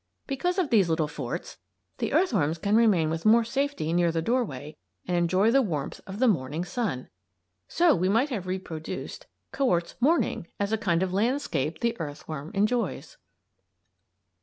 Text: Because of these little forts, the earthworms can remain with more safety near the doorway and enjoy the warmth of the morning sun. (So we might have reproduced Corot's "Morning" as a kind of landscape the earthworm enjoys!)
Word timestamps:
Because 0.25 0.57
of 0.57 0.71
these 0.71 0.89
little 0.89 1.07
forts, 1.07 1.59
the 1.99 2.11
earthworms 2.11 2.57
can 2.57 2.75
remain 2.75 3.11
with 3.11 3.23
more 3.23 3.43
safety 3.43 3.93
near 3.93 4.11
the 4.11 4.19
doorway 4.19 4.75
and 5.07 5.15
enjoy 5.15 5.51
the 5.51 5.61
warmth 5.61 6.01
of 6.07 6.17
the 6.17 6.27
morning 6.27 6.65
sun. 6.65 7.07
(So 7.67 7.93
we 7.95 8.09
might 8.09 8.29
have 8.29 8.47
reproduced 8.47 9.27
Corot's 9.53 9.93
"Morning" 9.99 10.47
as 10.59 10.71
a 10.73 10.77
kind 10.79 11.03
of 11.03 11.13
landscape 11.13 11.81
the 11.81 11.95
earthworm 11.99 12.49
enjoys!) 12.55 13.17